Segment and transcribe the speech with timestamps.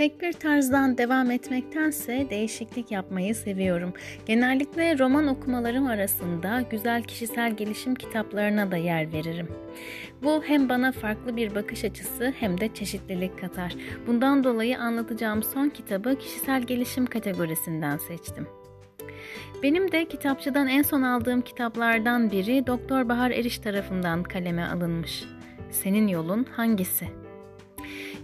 [0.00, 3.92] Tek bir tarzdan devam etmektense değişiklik yapmayı seviyorum.
[4.26, 9.48] Genellikle roman okumalarım arasında güzel kişisel gelişim kitaplarına da yer veririm.
[10.22, 13.74] Bu hem bana farklı bir bakış açısı hem de çeşitlilik katar.
[14.06, 18.46] Bundan dolayı anlatacağım son kitabı kişisel gelişim kategorisinden seçtim.
[19.62, 25.24] Benim de kitapçıdan en son aldığım kitaplardan biri Doktor Bahar Eriş tarafından kaleme alınmış.
[25.70, 27.29] Senin yolun hangisi?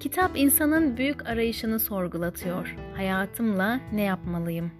[0.00, 2.76] Kitap insanın büyük arayışını sorgulatıyor.
[2.96, 4.70] Hayatımla ne yapmalıyım?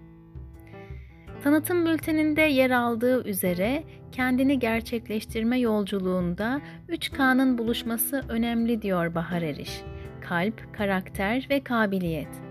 [1.45, 9.83] Tanıtım bülteninde yer aldığı üzere kendini gerçekleştirme yolculuğunda 3K'nın buluşması önemli diyor Bahar Eriş.
[10.21, 12.50] Kalp, karakter ve kabiliyet.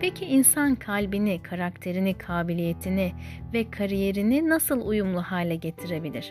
[0.00, 3.12] Peki insan kalbini, karakterini, kabiliyetini
[3.52, 6.30] ve kariyerini nasıl uyumlu hale getirebilir?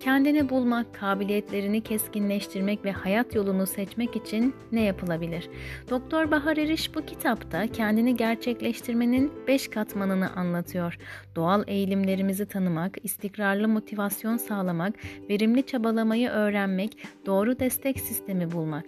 [0.00, 5.48] Kendini bulmak, kabiliyetlerini keskinleştirmek ve hayat yolunu seçmek için ne yapılabilir?
[5.90, 10.98] Doktor Bahar Eriş bu kitapta kendini gerçekleştirmenin beş katmanını anlatıyor.
[11.36, 14.94] Doğal eğilimlerimizi tanımak, istikrarlı motivasyon sağlamak,
[15.30, 18.84] verimli çabalamayı öğrenmek, doğru destek sistemi bulmak.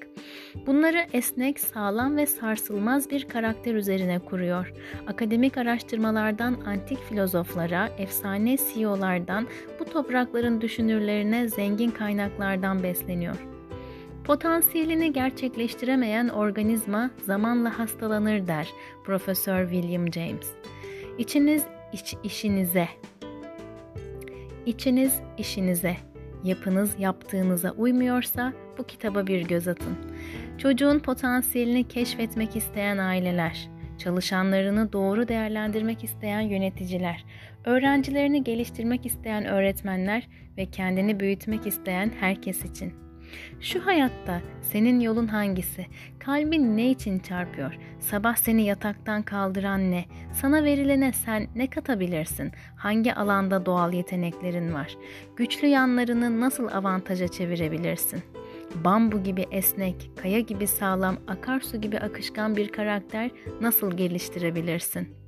[0.67, 3.75] Bunları esnek, sağlam ve sarsılmaz bir karakter
[4.12, 4.72] üzerine kuruyor.
[5.06, 9.46] Akademik araştırmalardan antik filozoflara, efsane CEO'lardan
[9.80, 13.36] bu toprakların düşünürlerine zengin kaynaklardan besleniyor.
[14.24, 18.68] Potansiyelini gerçekleştiremeyen organizma zamanla hastalanır der
[19.05, 20.50] Profesör William James.
[21.18, 22.88] İçiniz iç işinize.
[24.66, 25.96] İçiniz işinize.
[26.44, 29.96] Yapınız yaptığınıza uymuyorsa bu kitaba bir göz atın.
[30.58, 33.68] Çocuğun potansiyelini keşfetmek isteyen aileler,
[34.05, 37.25] çalışanlarını doğru değerlendirmek isteyen yöneticiler,
[37.64, 42.92] öğrencilerini geliştirmek isteyen öğretmenler ve kendini büyütmek isteyen herkes için.
[43.61, 45.86] Şu hayatta senin yolun hangisi?
[46.19, 47.78] Kalbin ne için çarpıyor?
[48.00, 50.05] Sabah seni yataktan kaldıran ne?
[50.33, 52.52] Sana verilene sen ne katabilirsin?
[52.77, 54.96] Hangi alanda doğal yeteneklerin var?
[55.36, 58.23] Güçlü yanlarını nasıl avantaja çevirebilirsin?
[58.84, 65.22] Bambu gibi esnek, kaya gibi sağlam, akarsu gibi akışkan bir karakter nasıl geliştirebilirsin?''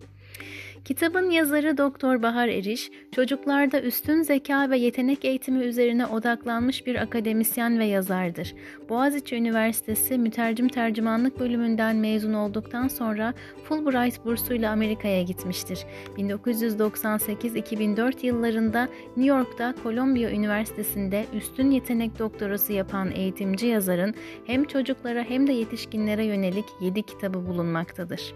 [0.85, 7.79] Kitabın yazarı Doktor Bahar Eriş, çocuklarda üstün zeka ve yetenek eğitimi üzerine odaklanmış bir akademisyen
[7.79, 8.55] ve yazardır.
[8.89, 13.35] Boğaziçi Üniversitesi Mütercim Tercümanlık bölümünden mezun olduktan sonra
[13.65, 15.87] Fulbright bursuyla Amerika'ya gitmiştir.
[16.17, 24.15] 1998-2004 yıllarında New York'ta Columbia Üniversitesi'nde üstün yetenek doktorası yapan eğitimci yazarın
[24.47, 28.35] hem çocuklara hem de yetişkinlere yönelik 7 kitabı bulunmaktadır.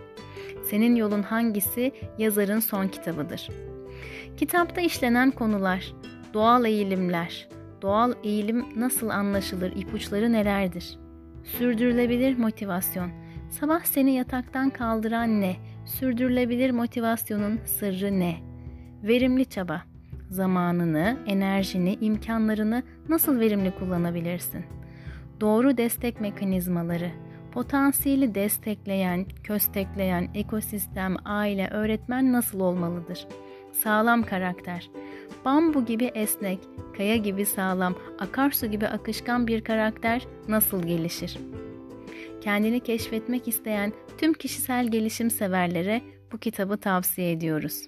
[0.70, 3.48] Senin Yolun Hangisi yazarın son kitabıdır.
[4.36, 5.92] Kitapta işlenen konular,
[6.34, 7.48] doğal eğilimler,
[7.82, 10.98] doğal eğilim nasıl anlaşılır, ipuçları nelerdir?
[11.44, 13.10] Sürdürülebilir motivasyon,
[13.50, 15.56] sabah seni yataktan kaldıran ne?
[15.86, 18.36] Sürdürülebilir motivasyonun sırrı ne?
[19.02, 19.82] Verimli çaba,
[20.30, 24.64] zamanını, enerjini, imkanlarını nasıl verimli kullanabilirsin?
[25.40, 27.10] Doğru destek mekanizmaları,
[27.58, 33.26] Potansiyeli destekleyen, köstekleyen ekosistem, aile, öğretmen nasıl olmalıdır?
[33.72, 34.90] Sağlam karakter.
[35.44, 36.58] Bambu gibi esnek,
[36.96, 41.38] kaya gibi sağlam, akarsu gibi akışkan bir karakter nasıl gelişir?
[42.40, 46.02] Kendini keşfetmek isteyen tüm kişisel gelişim severlere
[46.32, 47.82] bu kitabı tavsiye ediyoruz.